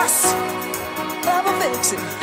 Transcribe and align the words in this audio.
us. 0.00 0.24
Ever 1.26 1.52
fix 1.60 2.19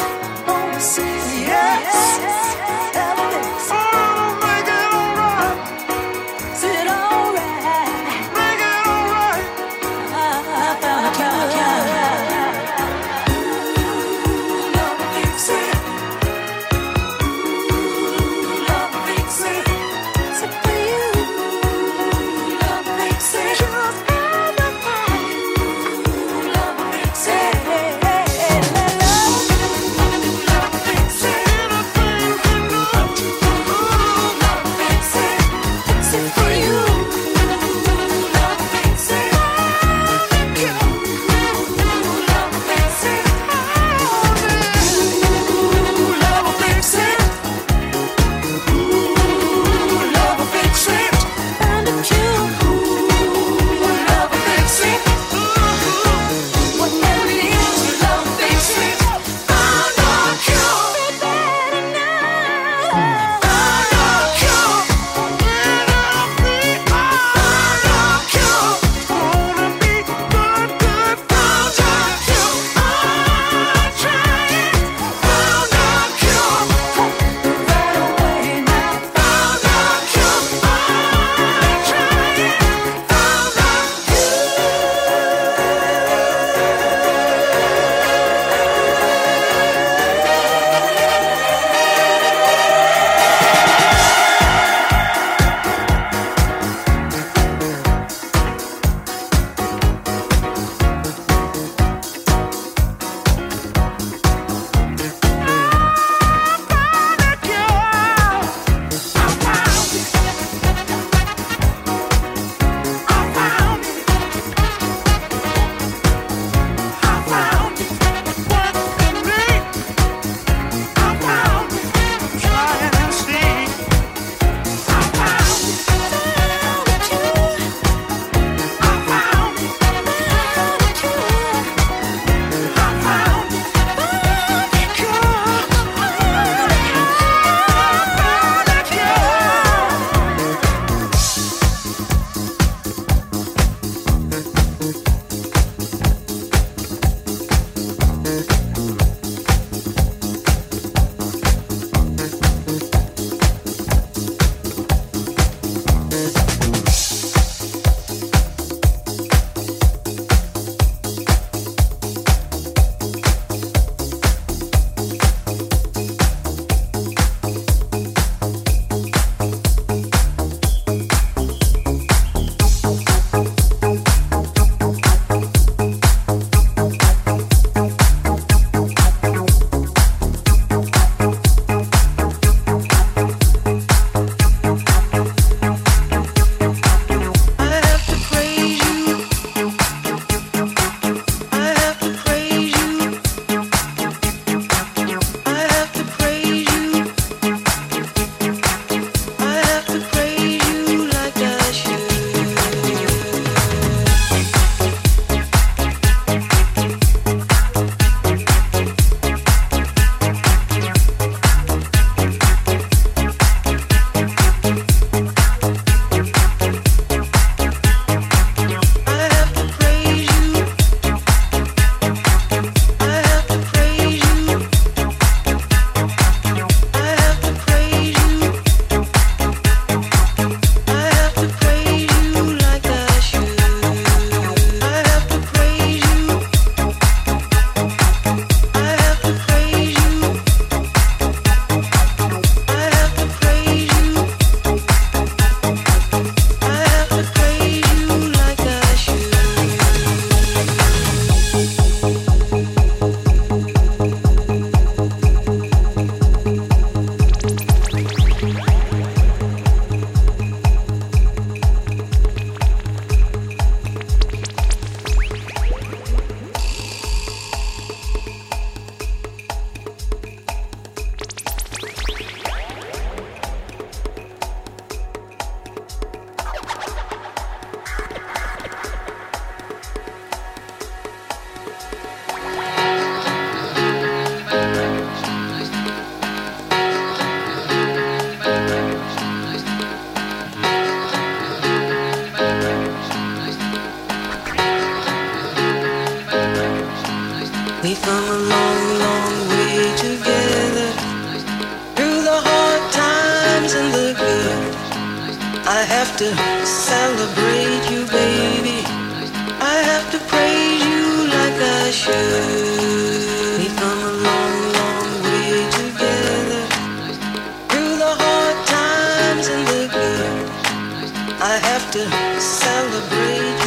to 321.91 322.41
celebrate 322.41 323.66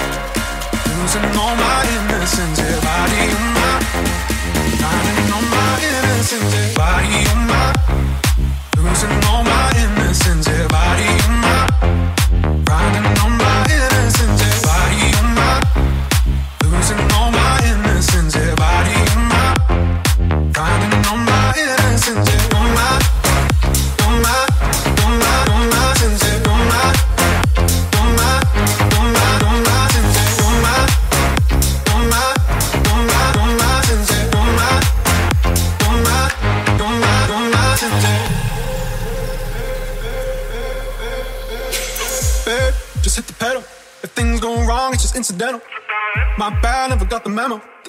losing 1.01 1.23
all 1.39 1.55
my 1.55 1.81
innocence. 1.97 2.59
Yeah, 2.59 2.79
body 2.79 3.23
on 3.37 3.47
my, 3.57 3.73
finding 4.81 5.33
all 5.33 5.45
my 5.55 5.73
innocence. 5.89 6.53
Yeah, 6.53 6.73
body 6.75 7.19
on 7.31 7.47
my, 7.47 7.60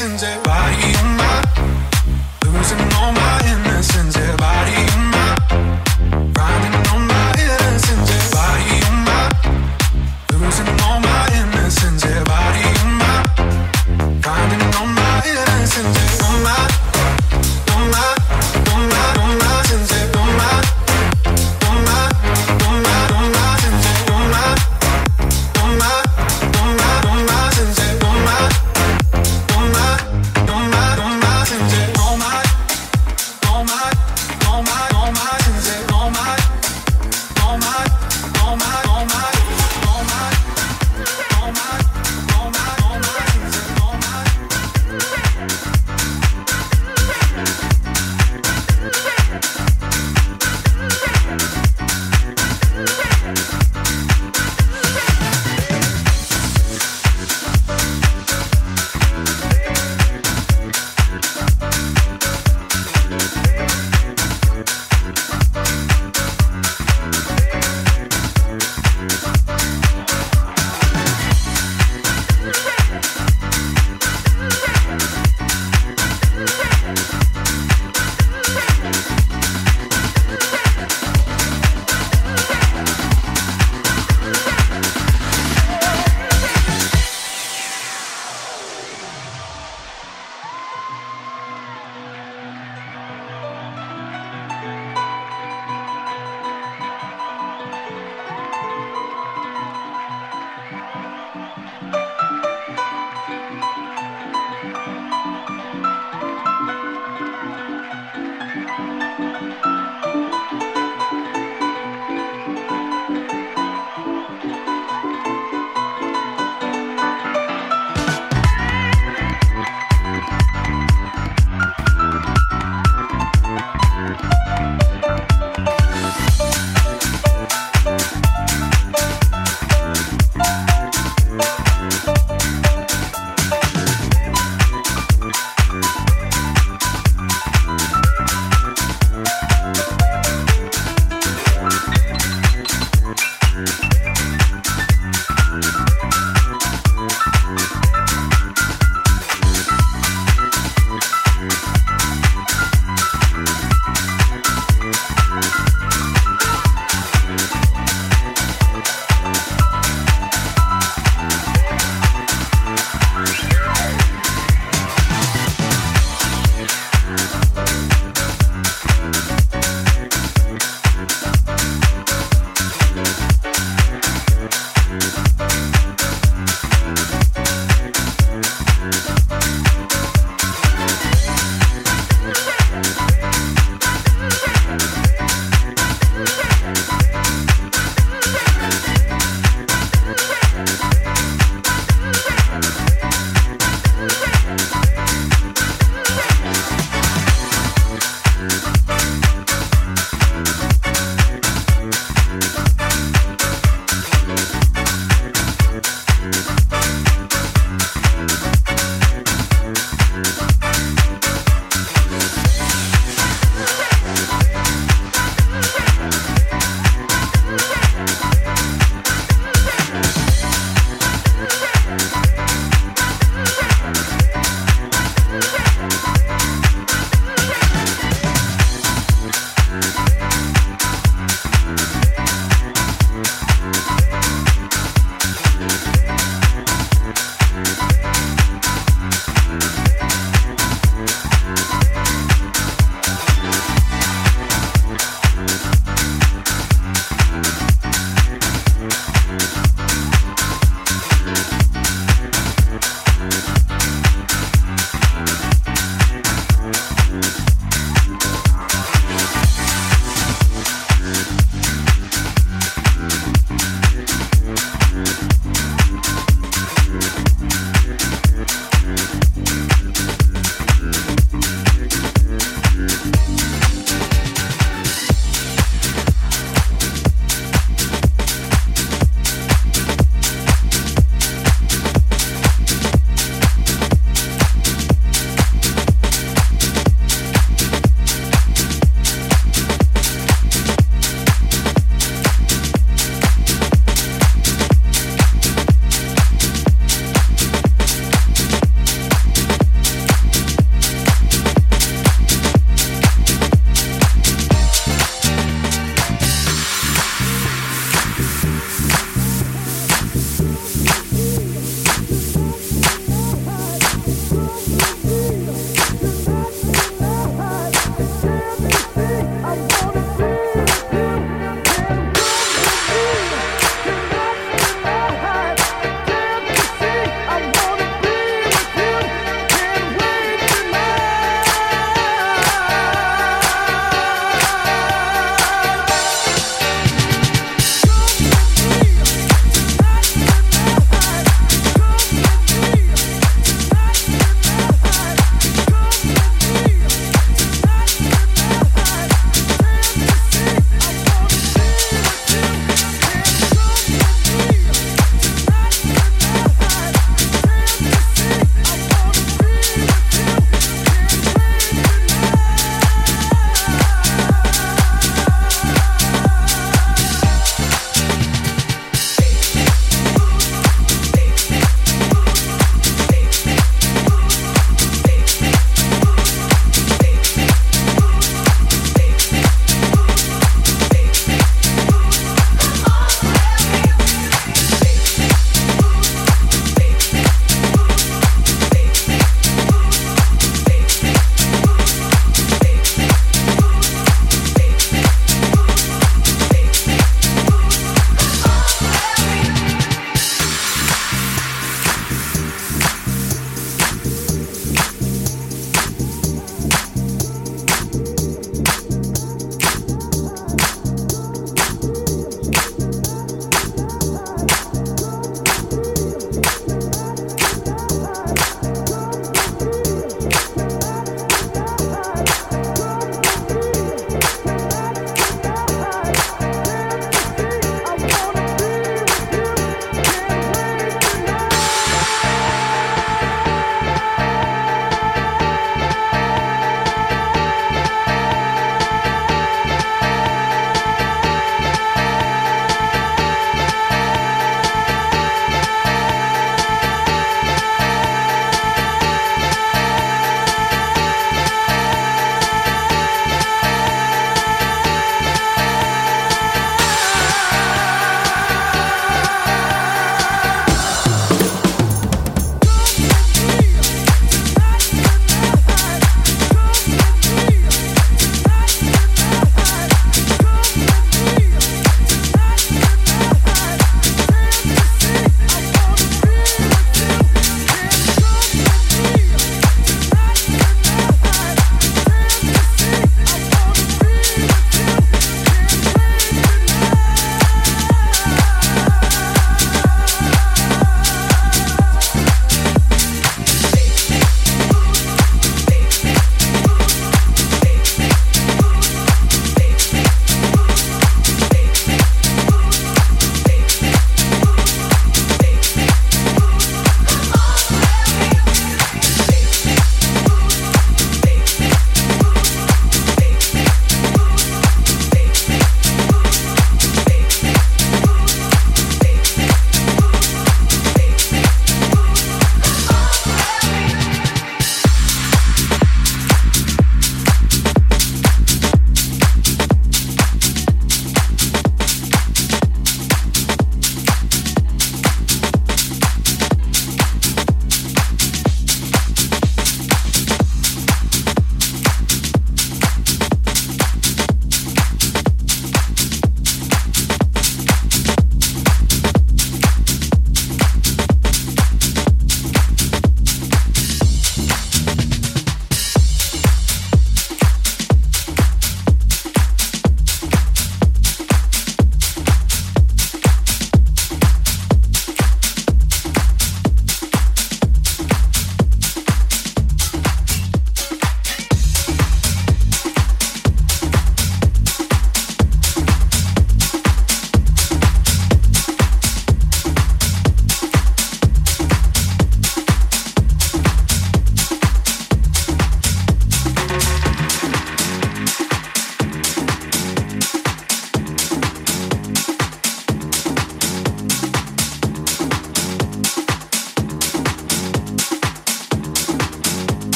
innocence. 0.00 0.22
Body 0.44 0.94
on 0.98 1.16
my, 1.16 1.42
losing 2.46 2.78
all 2.98 3.12
my 3.12 3.40
innocence, 3.46 4.17